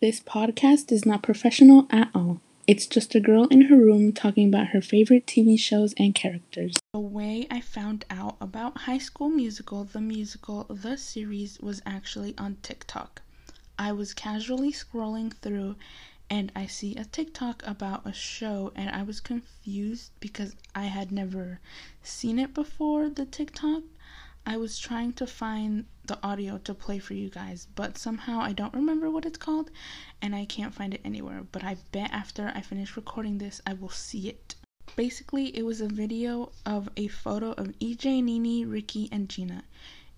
This 0.00 0.20
podcast 0.20 0.92
is 0.92 1.04
not 1.04 1.24
professional 1.24 1.88
at 1.90 2.10
all. 2.14 2.40
It's 2.68 2.86
just 2.86 3.16
a 3.16 3.20
girl 3.20 3.46
in 3.46 3.62
her 3.62 3.76
room 3.76 4.12
talking 4.12 4.46
about 4.46 4.68
her 4.68 4.80
favorite 4.80 5.26
TV 5.26 5.58
shows 5.58 5.92
and 5.98 6.14
characters. 6.14 6.76
The 6.92 7.00
way 7.00 7.48
I 7.50 7.60
found 7.60 8.04
out 8.08 8.36
about 8.40 8.82
High 8.82 8.98
School 8.98 9.28
Musical, 9.28 9.82
the 9.82 10.00
musical, 10.00 10.66
the 10.70 10.96
series, 10.96 11.58
was 11.58 11.82
actually 11.84 12.36
on 12.38 12.58
TikTok. 12.62 13.22
I 13.76 13.90
was 13.90 14.14
casually 14.14 14.70
scrolling 14.70 15.32
through 15.32 15.74
and 16.30 16.52
I 16.54 16.66
see 16.66 16.94
a 16.94 17.04
TikTok 17.04 17.64
about 17.66 18.06
a 18.06 18.12
show 18.12 18.70
and 18.76 18.90
I 18.90 19.02
was 19.02 19.18
confused 19.18 20.12
because 20.20 20.54
I 20.76 20.84
had 20.84 21.10
never 21.10 21.58
seen 22.04 22.38
it 22.38 22.54
before 22.54 23.08
the 23.10 23.26
TikTok. 23.26 23.82
I 24.48 24.56
was 24.56 24.78
trying 24.78 25.12
to 25.12 25.26
find 25.26 25.84
the 26.06 26.18
audio 26.22 26.56
to 26.56 26.72
play 26.72 26.98
for 27.00 27.12
you 27.12 27.28
guys, 27.28 27.68
but 27.74 27.98
somehow 27.98 28.40
I 28.40 28.54
don't 28.54 28.72
remember 28.72 29.10
what 29.10 29.26
it's 29.26 29.36
called 29.36 29.70
and 30.22 30.34
I 30.34 30.46
can't 30.46 30.72
find 30.72 30.94
it 30.94 31.02
anywhere. 31.04 31.42
But 31.52 31.64
I 31.64 31.76
bet 31.92 32.10
after 32.12 32.50
I 32.54 32.62
finish 32.62 32.96
recording 32.96 33.36
this, 33.36 33.60
I 33.66 33.74
will 33.74 33.90
see 33.90 34.26
it. 34.26 34.54
Basically, 34.96 35.54
it 35.54 35.66
was 35.66 35.82
a 35.82 35.86
video 35.86 36.50
of 36.64 36.88
a 36.96 37.08
photo 37.08 37.50
of 37.52 37.78
EJ, 37.78 38.24
Nini, 38.24 38.64
Ricky, 38.64 39.10
and 39.12 39.28
Gina. 39.28 39.64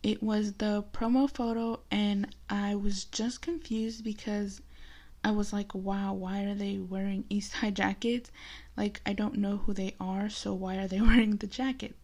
It 0.00 0.22
was 0.22 0.52
the 0.52 0.84
promo 0.92 1.28
photo, 1.28 1.80
and 1.90 2.32
I 2.48 2.76
was 2.76 3.06
just 3.06 3.42
confused 3.42 4.04
because 4.04 4.62
I 5.24 5.32
was 5.32 5.52
like, 5.52 5.74
wow, 5.74 6.12
why 6.12 6.44
are 6.44 6.54
they 6.54 6.78
wearing 6.78 7.24
East 7.28 7.54
High 7.54 7.70
jackets? 7.82 8.30
Like, 8.76 9.00
I 9.04 9.12
don't 9.12 9.38
know 9.38 9.56
who 9.56 9.74
they 9.74 9.96
are, 9.98 10.30
so 10.30 10.54
why 10.54 10.76
are 10.76 10.86
they 10.86 11.00
wearing 11.10 11.38
the 11.38 11.48
jacket? 11.48 11.96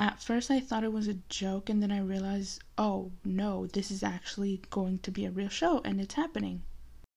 At 0.00 0.22
first, 0.22 0.48
I 0.48 0.60
thought 0.60 0.84
it 0.84 0.92
was 0.92 1.08
a 1.08 1.18
joke, 1.28 1.68
and 1.68 1.82
then 1.82 1.90
I 1.90 1.98
realized, 1.98 2.62
oh 2.78 3.10
no, 3.24 3.66
this 3.66 3.90
is 3.90 4.04
actually 4.04 4.62
going 4.70 5.00
to 5.00 5.10
be 5.10 5.24
a 5.24 5.30
real 5.32 5.48
show 5.48 5.80
and 5.84 6.00
it's 6.00 6.14
happening. 6.14 6.62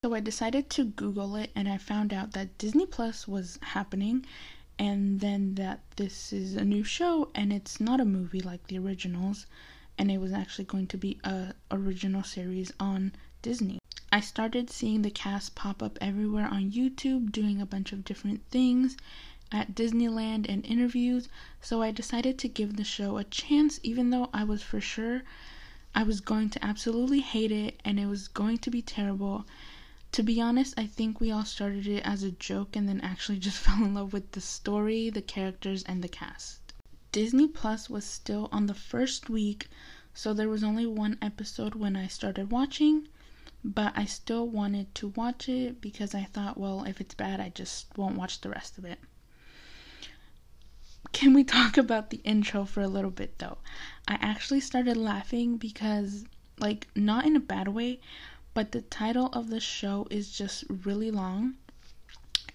So 0.03 0.15
I 0.15 0.19
decided 0.19 0.67
to 0.71 0.85
Google 0.85 1.35
it, 1.35 1.51
and 1.55 1.69
I 1.69 1.77
found 1.77 2.11
out 2.11 2.31
that 2.31 2.57
Disney 2.57 2.87
Plus 2.87 3.27
was 3.27 3.59
happening, 3.61 4.25
and 4.79 5.19
then 5.19 5.53
that 5.55 5.81
this 5.95 6.33
is 6.33 6.55
a 6.55 6.65
new 6.65 6.83
show 6.83 7.29
and 7.35 7.53
it's 7.53 7.79
not 7.79 8.01
a 8.01 8.05
movie 8.05 8.41
like 8.41 8.65
the 8.65 8.79
originals, 8.79 9.45
and 9.99 10.09
it 10.09 10.17
was 10.17 10.33
actually 10.33 10.65
going 10.65 10.87
to 10.87 10.97
be 10.97 11.19
a 11.23 11.53
original 11.69 12.23
series 12.23 12.73
on 12.79 13.13
Disney. 13.43 13.77
I 14.11 14.21
started 14.21 14.71
seeing 14.71 15.03
the 15.03 15.11
cast 15.11 15.53
pop 15.53 15.83
up 15.83 15.99
everywhere 16.01 16.47
on 16.47 16.71
YouTube 16.71 17.31
doing 17.31 17.61
a 17.61 17.65
bunch 17.67 17.93
of 17.93 18.03
different 18.03 18.41
things, 18.49 18.97
at 19.51 19.75
Disneyland 19.75 20.45
and 20.47 20.65
interviews, 20.65 21.27
so 21.61 21.81
I 21.81 21.91
decided 21.91 22.37
to 22.39 22.47
give 22.47 22.77
the 22.77 22.83
show 22.83 23.17
a 23.17 23.23
chance, 23.23 23.79
even 23.83 24.09
though 24.09 24.29
I 24.33 24.43
was 24.43 24.63
for 24.63 24.79
sure 24.79 25.23
I 25.93 26.03
was 26.03 26.21
going 26.21 26.49
to 26.51 26.65
absolutely 26.65 27.19
hate 27.19 27.51
it 27.51 27.81
and 27.83 27.99
it 27.99 28.05
was 28.05 28.29
going 28.29 28.59
to 28.59 28.71
be 28.71 28.81
terrible. 28.81 29.45
To 30.13 30.23
be 30.23 30.39
honest, 30.39 30.73
I 30.77 30.85
think 30.87 31.19
we 31.19 31.31
all 31.31 31.43
started 31.43 31.85
it 31.85 32.05
as 32.05 32.23
a 32.23 32.31
joke 32.31 32.77
and 32.77 32.87
then 32.87 33.01
actually 33.01 33.39
just 33.39 33.57
fell 33.63 33.83
in 33.83 33.93
love 33.93 34.13
with 34.13 34.31
the 34.31 34.39
story, 34.39 35.09
the 35.09 35.21
characters, 35.21 35.83
and 35.83 36.01
the 36.01 36.07
cast. 36.07 36.73
Disney 37.11 37.45
Plus 37.49 37.89
was 37.89 38.05
still 38.05 38.47
on 38.53 38.67
the 38.67 38.73
first 38.73 39.29
week, 39.29 39.67
so 40.13 40.33
there 40.33 40.47
was 40.47 40.63
only 40.63 40.85
one 40.85 41.17
episode 41.21 41.75
when 41.75 41.97
I 41.97 42.07
started 42.07 42.51
watching, 42.51 43.09
but 43.61 43.91
I 43.97 44.05
still 44.05 44.47
wanted 44.47 44.95
to 44.95 45.09
watch 45.09 45.49
it 45.49 45.81
because 45.81 46.15
I 46.15 46.23
thought, 46.23 46.57
well, 46.57 46.85
if 46.85 47.01
it's 47.01 47.15
bad, 47.15 47.41
I 47.41 47.49
just 47.49 47.97
won't 47.97 48.15
watch 48.15 48.39
the 48.39 48.49
rest 48.49 48.77
of 48.77 48.85
it. 48.85 48.99
Can 51.11 51.33
we 51.33 51.43
talk 51.43 51.77
about 51.77 52.09
the 52.09 52.21
intro 52.23 52.65
for 52.65 52.81
a 52.81 52.87
little 52.87 53.11
bit 53.11 53.37
though? 53.39 53.57
I 54.07 54.17
actually 54.21 54.59
started 54.59 54.97
laughing 54.97 55.57
because, 55.57 56.25
like, 56.59 56.87
not 56.95 57.25
in 57.25 57.35
a 57.35 57.39
bad 57.39 57.67
way, 57.67 57.99
but 58.53 58.71
the 58.71 58.81
title 58.81 59.27
of 59.27 59.49
the 59.49 59.59
show 59.59 60.07
is 60.09 60.31
just 60.31 60.63
really 60.69 61.11
long. 61.11 61.55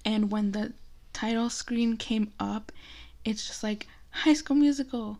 And 0.04 0.30
when 0.30 0.52
the 0.52 0.72
title 1.12 1.50
screen 1.50 1.96
came 1.96 2.32
up, 2.38 2.72
it's 3.24 3.46
just 3.46 3.62
like 3.62 3.88
High 4.10 4.34
School 4.34 4.56
Musical, 4.56 5.18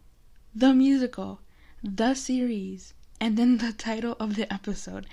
the 0.55 0.73
musical, 0.73 1.41
the 1.83 2.15
series, 2.15 2.95
and 3.21 3.37
then 3.37 3.59
the 3.59 3.73
title 3.73 4.17
of 4.21 4.37
the 4.37 4.53
episode. 4.53 5.07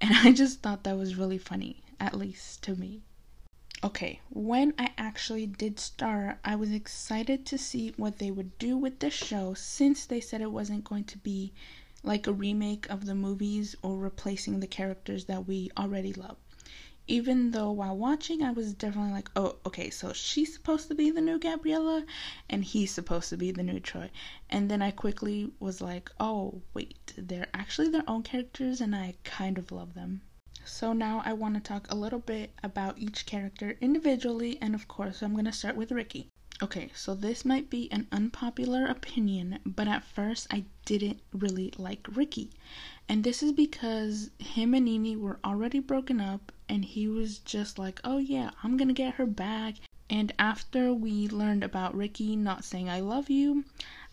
And 0.00 0.14
I 0.14 0.32
just 0.32 0.60
thought 0.60 0.84
that 0.84 0.96
was 0.96 1.16
really 1.16 1.38
funny, 1.38 1.82
at 1.98 2.14
least 2.14 2.62
to 2.64 2.74
me. 2.74 3.02
Okay, 3.82 4.20
when 4.28 4.74
I 4.78 4.92
actually 4.98 5.46
did 5.46 5.80
start, 5.80 6.38
I 6.44 6.54
was 6.54 6.70
excited 6.70 7.46
to 7.46 7.56
see 7.56 7.94
what 7.96 8.18
they 8.18 8.30
would 8.30 8.58
do 8.58 8.76
with 8.76 8.98
the 8.98 9.08
show 9.08 9.54
since 9.54 10.04
they 10.04 10.20
said 10.20 10.42
it 10.42 10.52
wasn't 10.52 10.84
going 10.84 11.04
to 11.04 11.16
be 11.16 11.54
like 12.02 12.26
a 12.26 12.32
remake 12.34 12.90
of 12.90 13.06
the 13.06 13.14
movies 13.14 13.74
or 13.80 13.96
replacing 13.96 14.60
the 14.60 14.66
characters 14.66 15.24
that 15.24 15.48
we 15.48 15.70
already 15.78 16.12
love. 16.12 16.36
Even 17.08 17.52
though 17.52 17.70
while 17.72 17.96
watching, 17.96 18.42
I 18.42 18.50
was 18.52 18.74
definitely 18.74 19.12
like, 19.12 19.30
oh, 19.34 19.56
okay, 19.64 19.88
so 19.88 20.12
she's 20.12 20.52
supposed 20.52 20.88
to 20.88 20.94
be 20.94 21.10
the 21.10 21.22
new 21.22 21.38
Gabriella 21.38 22.04
and 22.50 22.62
he's 22.62 22.90
supposed 22.90 23.30
to 23.30 23.38
be 23.38 23.50
the 23.50 23.62
new 23.62 23.80
Troy. 23.80 24.10
And 24.50 24.70
then 24.70 24.82
I 24.82 24.90
quickly 24.90 25.52
was 25.58 25.80
like, 25.80 26.10
oh, 26.20 26.60
wait, 26.74 27.14
they're 27.16 27.48
actually 27.54 27.88
their 27.88 28.04
own 28.06 28.24
characters 28.24 28.82
and 28.82 28.94
I 28.94 29.14
kind 29.24 29.56
of 29.56 29.72
love 29.72 29.94
them. 29.94 30.20
So 30.64 30.92
now 30.92 31.22
I 31.24 31.32
want 31.32 31.54
to 31.54 31.60
talk 31.60 31.90
a 31.90 31.96
little 31.96 32.18
bit 32.18 32.52
about 32.62 32.98
each 32.98 33.26
character 33.26 33.76
individually, 33.80 34.58
and 34.60 34.74
of 34.74 34.88
course, 34.88 35.22
I'm 35.22 35.32
going 35.32 35.46
to 35.46 35.52
start 35.52 35.74
with 35.74 35.90
Ricky. 35.90 36.28
Okay, 36.62 36.90
so 36.94 37.14
this 37.14 37.44
might 37.44 37.70
be 37.70 37.90
an 37.90 38.06
unpopular 38.12 38.84
opinion, 38.84 39.60
but 39.64 39.88
at 39.88 40.04
first 40.04 40.46
I 40.50 40.64
didn't 40.84 41.20
really 41.32 41.72
like 41.78 42.06
Ricky. 42.14 42.50
And 43.08 43.24
this 43.24 43.42
is 43.42 43.52
because 43.52 44.30
him 44.38 44.74
and 44.74 44.84
Nini 44.84 45.16
were 45.16 45.40
already 45.42 45.78
broken 45.78 46.20
up, 46.20 46.52
and 46.68 46.84
he 46.84 47.08
was 47.08 47.38
just 47.38 47.78
like, 47.78 47.98
oh 48.04 48.18
yeah, 48.18 48.50
I'm 48.62 48.76
gonna 48.76 48.92
get 48.92 49.14
her 49.14 49.24
back. 49.24 49.76
And 50.10 50.32
after 50.38 50.92
we 50.92 51.28
learned 51.28 51.64
about 51.64 51.96
Ricky 51.96 52.36
not 52.36 52.64
saying 52.64 52.90
I 52.90 53.00
love 53.00 53.30
you, 53.30 53.64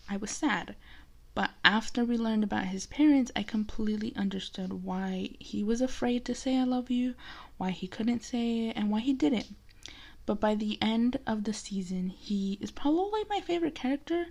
I 0.08 0.16
was 0.16 0.30
sad. 0.30 0.76
But 1.38 1.52
after 1.64 2.04
we 2.04 2.18
learned 2.18 2.42
about 2.42 2.64
his 2.64 2.86
parents, 2.86 3.30
I 3.36 3.44
completely 3.44 4.12
understood 4.16 4.82
why 4.82 5.36
he 5.38 5.62
was 5.62 5.80
afraid 5.80 6.24
to 6.24 6.34
say 6.34 6.56
I 6.58 6.64
love 6.64 6.90
you, 6.90 7.14
why 7.58 7.70
he 7.70 7.86
couldn't 7.86 8.24
say 8.24 8.66
it, 8.66 8.76
and 8.76 8.90
why 8.90 8.98
he 8.98 9.12
didn't. 9.12 9.54
But 10.26 10.40
by 10.40 10.56
the 10.56 10.82
end 10.82 11.20
of 11.28 11.44
the 11.44 11.52
season, 11.52 12.08
he 12.08 12.58
is 12.60 12.72
probably 12.72 13.22
my 13.30 13.38
favorite 13.40 13.76
character, 13.76 14.26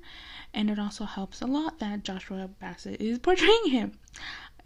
and 0.54 0.70
it 0.70 0.80
also 0.80 1.06
helps 1.06 1.42
a 1.42 1.48
lot 1.48 1.80
that 1.80 2.04
Joshua 2.04 2.50
Bassett 2.50 3.00
is 3.00 3.20
portraying 3.28 3.70
him. 3.70 3.94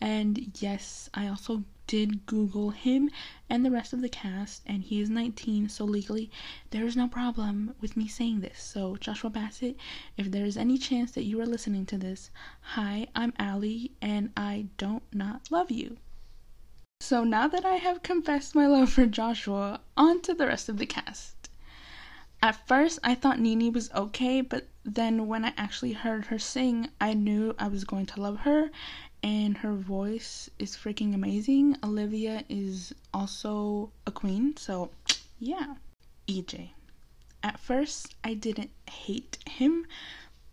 And 0.02 0.52
yes, 0.60 1.12
I 1.14 1.28
also 1.28 1.64
did 1.92 2.26
Google 2.26 2.70
him 2.70 3.10
and 3.50 3.66
the 3.66 3.70
rest 3.70 3.92
of 3.92 4.00
the 4.00 4.08
cast, 4.08 4.62
and 4.66 4.82
he 4.82 5.02
is 5.02 5.10
19, 5.10 5.68
so 5.68 5.84
legally 5.84 6.32
there 6.70 6.86
is 6.86 6.96
no 6.96 7.06
problem 7.06 7.76
with 7.82 7.98
me 7.98 8.08
saying 8.08 8.40
this. 8.40 8.64
So, 8.64 8.96
Joshua 8.96 9.30
Bassett, 9.30 9.76
if 10.16 10.32
there 10.32 10.46
is 10.46 10.56
any 10.56 10.78
chance 10.78 11.12
that 11.12 11.26
you 11.26 11.42
are 11.42 11.46
listening 11.46 11.86
to 11.88 11.98
this, 11.98 12.30
hi, 12.62 13.08
I'm 13.14 13.34
Allie, 13.38 13.92
and 14.02 14.32
I 14.38 14.68
don't 14.78 15.04
not 15.14 15.52
love 15.52 15.70
you. 15.70 15.98
So, 17.02 17.26
now 17.26 17.50
that 17.50 17.66
I 17.66 17.76
have 17.76 18.04
confessed 18.04 18.56
my 18.56 18.68
love 18.68 18.94
for 18.94 19.06
Joshua, 19.06 19.82
on 19.98 20.22
to 20.22 20.34
the 20.34 20.48
rest 20.48 20.70
of 20.70 20.78
the 20.78 20.86
cast. 20.86 21.50
At 22.42 22.66
first, 22.70 23.00
I 23.04 23.16
thought 23.16 23.38
Nini 23.42 23.70
was 23.70 23.92
okay, 23.92 24.40
but 24.40 24.70
then 24.86 25.28
when 25.28 25.44
I 25.44 25.54
actually 25.58 25.92
heard 25.92 26.28
her 26.28 26.40
sing, 26.40 26.90
I 27.02 27.14
knew 27.14 27.54
I 27.60 27.68
was 27.68 27.84
going 27.84 28.06
to 28.06 28.22
love 28.22 28.40
her, 28.40 28.72
and 29.24 29.58
her 29.58 29.74
voice 29.74 30.50
is 30.58 30.76
freaking 30.76 31.14
amazing. 31.14 31.78
Olivia 31.84 32.44
is 32.50 32.94
also 33.14 33.92
a 34.08 34.12
queen, 34.12 34.58
so 34.58 34.90
yeah. 35.40 35.76
EJ. 36.28 36.70
At 37.44 37.60
first, 37.60 38.16
I 38.24 38.36
didn't 38.36 38.72
hate 38.88 39.38
him, 39.48 39.86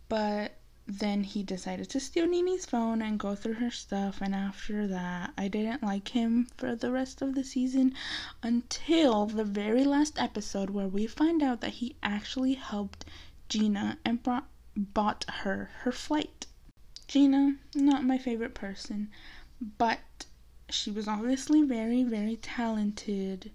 but 0.07 0.57
then 0.85 1.23
he 1.23 1.43
decided 1.43 1.87
to 1.91 1.99
steal 1.99 2.25
Nini's 2.25 2.65
phone 2.65 3.01
and 3.01 3.19
go 3.19 3.35
through 3.35 3.53
her 3.53 3.69
stuff, 3.69 4.21
and 4.21 4.33
after 4.33 4.87
that, 4.87 5.31
I 5.37 5.47
didn't 5.47 5.83
like 5.83 6.07
him 6.09 6.47
for 6.57 6.75
the 6.75 6.91
rest 6.91 7.21
of 7.21 7.35
the 7.35 7.43
season 7.43 7.93
until 8.41 9.27
the 9.27 9.43
very 9.43 9.83
last 9.83 10.19
episode 10.19 10.71
where 10.71 10.87
we 10.87 11.05
find 11.05 11.43
out 11.43 11.61
that 11.61 11.73
he 11.73 11.95
actually 12.01 12.55
helped 12.55 13.05
Gina 13.49 13.99
and 14.03 14.23
brought, 14.23 14.47
bought 14.75 15.25
her 15.29 15.69
her 15.81 15.91
flight. 15.91 16.47
Gina, 17.09 17.55
not 17.73 18.03
my 18.03 18.19
favorite 18.19 18.53
person, 18.53 19.09
but 19.79 20.27
she 20.69 20.91
was 20.91 21.07
obviously 21.07 21.63
very, 21.63 22.03
very 22.03 22.35
talented. 22.35 23.51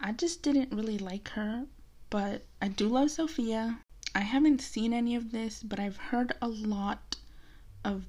I 0.00 0.12
just 0.12 0.40
didn't 0.40 0.72
really 0.72 0.96
like 0.96 1.30
her, 1.30 1.66
but 2.10 2.46
I 2.62 2.68
do 2.68 2.86
love 2.88 3.10
Sophia. 3.10 3.80
I 4.14 4.20
haven't 4.20 4.60
seen 4.60 4.92
any 4.92 5.16
of 5.16 5.32
this, 5.32 5.64
but 5.64 5.80
I've 5.80 5.96
heard 5.96 6.34
a 6.40 6.46
lot 6.46 7.16
of 7.84 8.06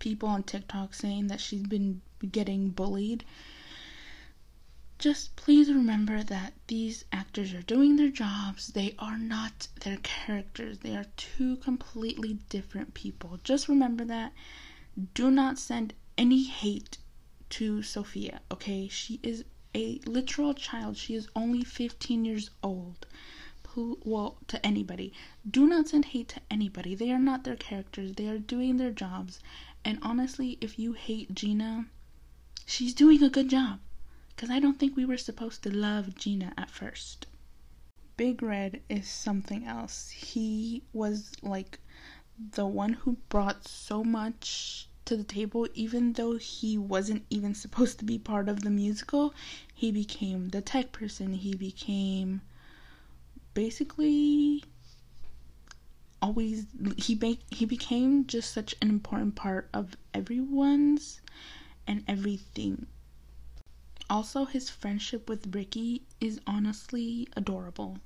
people 0.00 0.28
on 0.28 0.42
TikTok 0.42 0.92
saying 0.92 1.28
that 1.28 1.40
she's 1.40 1.62
been 1.62 2.02
getting 2.30 2.68
bullied 2.68 3.24
just 5.00 5.34
please 5.34 5.72
remember 5.72 6.22
that 6.22 6.52
these 6.66 7.06
actors 7.10 7.54
are 7.54 7.62
doing 7.62 7.96
their 7.96 8.10
jobs. 8.10 8.68
They 8.68 8.94
are 8.98 9.16
not 9.16 9.68
their 9.80 9.96
characters. 10.02 10.80
They 10.80 10.94
are 10.94 11.06
two 11.16 11.56
completely 11.56 12.34
different 12.50 12.92
people. 12.92 13.40
Just 13.42 13.66
remember 13.66 14.04
that. 14.04 14.34
Do 15.14 15.30
not 15.30 15.58
send 15.58 15.94
any 16.18 16.44
hate 16.44 16.98
to 17.48 17.82
Sophia, 17.82 18.42
okay? 18.52 18.88
She 18.88 19.18
is 19.22 19.44
a 19.74 20.00
literal 20.04 20.52
child. 20.52 20.98
She 20.98 21.14
is 21.14 21.28
only 21.34 21.64
15 21.64 22.26
years 22.26 22.50
old. 22.62 23.06
Well, 23.74 24.36
to 24.48 24.66
anybody. 24.66 25.14
Do 25.50 25.66
not 25.66 25.88
send 25.88 26.06
hate 26.06 26.28
to 26.28 26.40
anybody. 26.50 26.94
They 26.94 27.10
are 27.10 27.18
not 27.18 27.44
their 27.44 27.56
characters. 27.56 28.12
They 28.16 28.28
are 28.28 28.38
doing 28.38 28.76
their 28.76 28.90
jobs. 28.90 29.40
And 29.82 29.98
honestly, 30.02 30.58
if 30.60 30.78
you 30.78 30.92
hate 30.92 31.34
Gina, 31.34 31.86
she's 32.66 32.92
doing 32.92 33.22
a 33.22 33.30
good 33.30 33.48
job. 33.48 33.78
Because 34.40 34.56
I 34.56 34.58
don't 34.58 34.78
think 34.78 34.96
we 34.96 35.04
were 35.04 35.18
supposed 35.18 35.62
to 35.64 35.70
love 35.70 36.14
Gina 36.14 36.54
at 36.56 36.70
first. 36.70 37.26
Big 38.16 38.42
Red 38.42 38.80
is 38.88 39.06
something 39.06 39.66
else. 39.66 40.08
He 40.08 40.82
was 40.94 41.32
like 41.42 41.78
the 42.52 42.64
one 42.64 42.94
who 42.94 43.18
brought 43.28 43.68
so 43.68 44.02
much 44.02 44.88
to 45.04 45.14
the 45.14 45.24
table, 45.24 45.68
even 45.74 46.14
though 46.14 46.38
he 46.38 46.78
wasn't 46.78 47.26
even 47.28 47.54
supposed 47.54 47.98
to 47.98 48.06
be 48.06 48.18
part 48.18 48.48
of 48.48 48.62
the 48.62 48.70
musical. 48.70 49.34
He 49.74 49.92
became 49.92 50.48
the 50.48 50.62
tech 50.62 50.90
person, 50.90 51.34
he 51.34 51.54
became 51.54 52.40
basically 53.52 54.64
always 56.22 56.64
he 56.96 57.14
be, 57.14 57.40
he 57.50 57.66
became 57.66 58.26
just 58.26 58.54
such 58.54 58.74
an 58.80 58.88
important 58.88 59.34
part 59.34 59.68
of 59.74 59.98
everyone's 60.14 61.20
and 61.86 62.02
everything. 62.08 62.86
Also, 64.10 64.44
his 64.44 64.68
friendship 64.68 65.28
with 65.28 65.54
Ricky 65.54 66.02
is 66.20 66.40
honestly 66.44 67.28
adorable. 67.36 68.00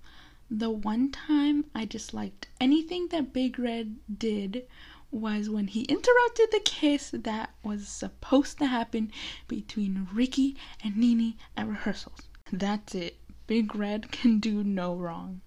The 0.50 0.68
one 0.68 1.10
time 1.10 1.64
I 1.74 1.86
disliked 1.86 2.48
anything 2.60 3.08
that 3.08 3.32
Big 3.32 3.58
Red 3.58 3.96
did 4.18 4.66
was 5.10 5.48
when 5.48 5.68
he 5.68 5.84
interrupted 5.84 6.50
the 6.52 6.60
kiss 6.62 7.10
that 7.14 7.54
was 7.62 7.88
supposed 7.88 8.58
to 8.58 8.66
happen 8.66 9.12
between 9.48 10.06
Ricky 10.12 10.56
and 10.82 10.94
Nini 10.94 11.38
at 11.56 11.66
rehearsals. 11.66 12.28
That's 12.52 12.94
it. 12.94 13.16
Big 13.46 13.74
Red 13.74 14.12
can 14.12 14.40
do 14.40 14.62
no 14.62 14.94
wrong. 14.94 15.40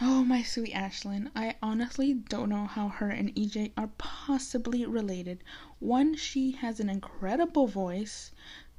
Oh, 0.00 0.24
my 0.24 0.42
sweet 0.42 0.72
Ashlyn. 0.72 1.30
I 1.36 1.56
honestly 1.62 2.14
don't 2.14 2.48
know 2.48 2.64
how 2.64 2.88
her 2.88 3.10
and 3.10 3.34
EJ 3.36 3.72
are 3.76 3.90
possibly 3.98 4.86
related. 4.86 5.44
One, 5.78 6.16
she 6.16 6.52
has 6.52 6.80
an 6.80 6.88
incredible 6.88 7.66
voice. 7.66 8.30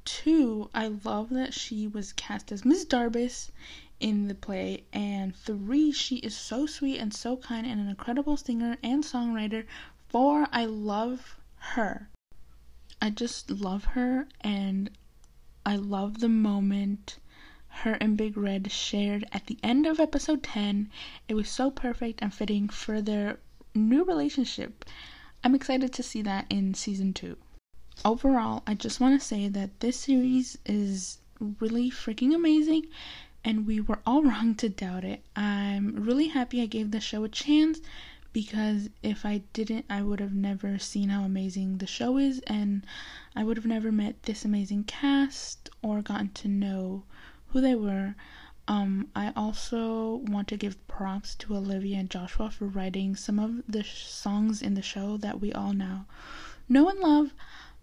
Two, 0.04 0.68
I 0.74 0.88
love 0.88 1.30
that 1.30 1.54
she 1.54 1.86
was 1.86 2.12
cast 2.12 2.52
as 2.52 2.64
Miss 2.64 2.84
Darbus 2.84 3.50
in 4.00 4.28
the 4.28 4.34
play. 4.34 4.84
And 4.92 5.34
three, 5.34 5.92
she 5.92 6.16
is 6.16 6.36
so 6.36 6.66
sweet 6.66 6.98
and 6.98 7.14
so 7.14 7.36
kind 7.36 7.66
and 7.66 7.80
an 7.80 7.88
incredible 7.88 8.36
singer 8.36 8.76
and 8.82 9.02
songwriter. 9.02 9.64
Four, 10.08 10.46
I 10.52 10.66
love 10.66 11.38
her. 11.56 12.10
I 13.00 13.10
just 13.10 13.50
love 13.50 13.84
her 13.84 14.28
and 14.40 14.90
I 15.64 15.76
love 15.76 16.20
the 16.20 16.28
moment 16.28 17.18
her 17.68 17.94
and 17.94 18.16
Big 18.16 18.36
Red 18.36 18.70
shared 18.70 19.26
at 19.32 19.46
the 19.46 19.58
end 19.62 19.86
of 19.86 19.98
episode 19.98 20.42
10. 20.42 20.90
It 21.28 21.34
was 21.34 21.48
so 21.48 21.70
perfect 21.70 22.20
and 22.22 22.32
fitting 22.32 22.68
for 22.68 23.00
their 23.00 23.38
new 23.74 24.04
relationship. 24.04 24.84
I'm 25.42 25.54
excited 25.54 25.92
to 25.94 26.02
see 26.02 26.22
that 26.22 26.46
in 26.50 26.74
season 26.74 27.12
2. 27.12 27.36
Overall, 28.04 28.62
I 28.66 28.74
just 28.74 29.00
want 29.00 29.20
to 29.20 29.26
say 29.26 29.48
that 29.48 29.80
this 29.80 30.00
series 30.00 30.58
is 30.64 31.18
really 31.60 31.90
freaking 31.90 32.34
amazing 32.34 32.86
and 33.44 33.66
we 33.66 33.80
were 33.80 34.00
all 34.06 34.22
wrong 34.24 34.54
to 34.56 34.68
doubt 34.68 35.04
it. 35.04 35.22
I'm 35.36 36.04
really 36.04 36.28
happy 36.28 36.62
I 36.62 36.66
gave 36.66 36.90
the 36.90 37.00
show 37.00 37.24
a 37.24 37.28
chance 37.28 37.80
because 38.32 38.88
if 39.02 39.24
I 39.24 39.42
didn't, 39.52 39.84
I 39.88 40.02
would 40.02 40.18
have 40.18 40.34
never 40.34 40.78
seen 40.78 41.10
how 41.10 41.22
amazing 41.22 41.78
the 41.78 41.86
show 41.86 42.18
is, 42.18 42.40
and 42.48 42.84
I 43.36 43.44
would 43.44 43.56
have 43.56 43.64
never 43.64 43.92
met 43.92 44.24
this 44.24 44.44
amazing 44.44 44.84
cast 44.84 45.70
or 45.82 46.02
gotten 46.02 46.30
to 46.30 46.48
know 46.48 47.04
who 47.48 47.60
they 47.60 47.76
were. 47.76 48.16
Um, 48.66 49.08
I 49.14 49.32
also 49.36 50.16
want 50.26 50.48
to 50.48 50.56
give 50.56 50.84
props 50.88 51.34
to 51.36 51.54
Olivia 51.54 51.98
and 51.98 52.10
Joshua 52.10 52.50
for 52.50 52.66
writing 52.66 53.14
some 53.14 53.38
of 53.38 53.62
the 53.68 53.84
sh- 53.84 54.06
songs 54.06 54.62
in 54.62 54.74
the 54.74 54.82
show 54.82 55.16
that 55.18 55.40
we 55.40 55.52
all 55.52 55.72
now 55.72 56.06
know 56.68 56.88
and 56.88 56.98
love. 56.98 57.34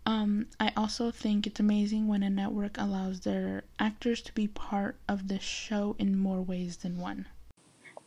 Um, 0.05 0.47
I 0.59 0.71
also 0.75 1.11
think 1.11 1.45
it's 1.45 1.59
amazing 1.59 2.07
when 2.07 2.23
a 2.23 2.29
network 2.29 2.77
allows 2.77 3.21
their 3.21 3.63
actors 3.79 4.21
to 4.23 4.33
be 4.33 4.47
part 4.47 4.95
of 5.07 5.27
the 5.27 5.39
show 5.39 5.95
in 5.99 6.17
more 6.17 6.41
ways 6.41 6.77
than 6.77 6.97
one. 6.97 7.27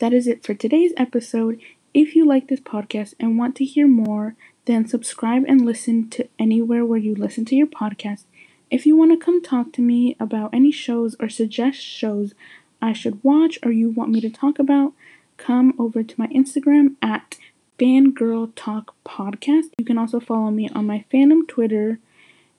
That 0.00 0.12
is 0.12 0.26
it 0.26 0.44
for 0.44 0.54
today's 0.54 0.92
episode. 0.96 1.60
If 1.92 2.16
you 2.16 2.26
like 2.26 2.48
this 2.48 2.60
podcast 2.60 3.14
and 3.20 3.38
want 3.38 3.54
to 3.56 3.64
hear 3.64 3.86
more, 3.86 4.34
then 4.64 4.88
subscribe 4.88 5.44
and 5.46 5.64
listen 5.64 6.10
to 6.10 6.28
anywhere 6.38 6.84
where 6.84 6.98
you 6.98 7.14
listen 7.14 7.44
to 7.46 7.54
your 7.54 7.68
podcast. 7.68 8.24
If 8.70 8.86
you 8.86 8.96
want 8.96 9.12
to 9.12 9.24
come 9.24 9.40
talk 9.40 9.72
to 9.74 9.82
me 9.82 10.16
about 10.18 10.52
any 10.52 10.72
shows 10.72 11.14
or 11.20 11.28
suggest 11.28 11.80
shows 11.80 12.34
I 12.82 12.92
should 12.92 13.22
watch 13.22 13.58
or 13.62 13.70
you 13.70 13.90
want 13.90 14.10
me 14.10 14.20
to 14.20 14.30
talk 14.30 14.58
about, 14.58 14.94
come 15.36 15.74
over 15.78 16.02
to 16.02 16.14
my 16.18 16.26
Instagram 16.28 16.96
at 17.00 17.36
Fangirl 17.78 18.52
Talk 18.54 18.94
Podcast. 19.04 19.70
You 19.78 19.84
can 19.84 19.98
also 19.98 20.20
follow 20.20 20.50
me 20.50 20.68
on 20.74 20.86
my 20.86 21.04
fandom 21.12 21.46
Twitter, 21.46 21.98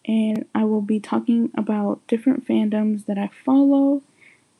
and 0.06 0.46
I 0.54 0.66
will 0.66 0.82
be 0.82 1.00
talking 1.00 1.52
about 1.56 2.06
different 2.08 2.48
fandoms 2.48 3.06
that 3.06 3.18
I 3.18 3.30
follow. 3.46 4.02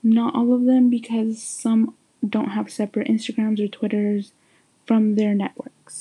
Not 0.02 0.36
all 0.36 0.54
of 0.54 0.66
them 0.66 0.90
because 0.90 1.42
some 1.42 1.94
don't 2.28 2.50
have 2.50 2.72
separate 2.72 3.08
Instagrams 3.08 3.60
or 3.60 3.68
Twitters 3.68 4.32
from 4.86 5.16
their 5.16 5.34
networks. 5.34 5.94